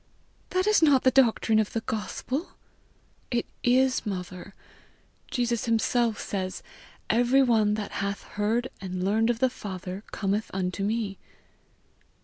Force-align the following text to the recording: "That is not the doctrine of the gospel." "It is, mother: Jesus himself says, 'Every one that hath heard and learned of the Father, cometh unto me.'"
"That 0.49 0.65
is 0.65 0.81
not 0.81 1.03
the 1.03 1.11
doctrine 1.11 1.59
of 1.59 1.73
the 1.73 1.81
gospel." 1.81 2.53
"It 3.29 3.45
is, 3.61 4.03
mother: 4.03 4.55
Jesus 5.29 5.65
himself 5.65 6.19
says, 6.19 6.63
'Every 7.07 7.43
one 7.43 7.75
that 7.75 7.91
hath 7.91 8.23
heard 8.23 8.69
and 8.81 9.03
learned 9.03 9.29
of 9.29 9.37
the 9.37 9.49
Father, 9.51 10.03
cometh 10.11 10.49
unto 10.55 10.83
me.'" 10.83 11.19